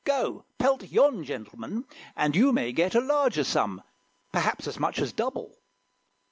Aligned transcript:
Go, 0.03 0.45
pelt 0.57 0.81
yon 0.89 1.23
gentleman, 1.23 1.85
and 2.15 2.35
you 2.35 2.51
may 2.51 2.71
get 2.71 2.95
A 2.95 2.99
larger 2.99 3.43
sum 3.43 3.83
perhaps 4.31 4.65
as 4.65 4.79
much 4.79 4.97
as 4.97 5.13
double." 5.13 5.59